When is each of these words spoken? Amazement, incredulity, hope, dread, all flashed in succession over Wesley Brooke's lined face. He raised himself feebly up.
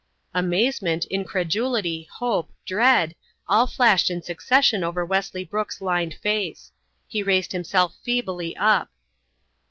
Amazement, 0.33 1.05
incredulity, 1.11 2.09
hope, 2.11 2.49
dread, 2.65 3.13
all 3.47 3.67
flashed 3.67 4.09
in 4.09 4.23
succession 4.23 4.83
over 4.83 5.05
Wesley 5.05 5.43
Brooke's 5.45 5.79
lined 5.79 6.15
face. 6.15 6.71
He 7.07 7.21
raised 7.21 7.51
himself 7.51 7.93
feebly 8.03 8.57
up. 8.57 8.89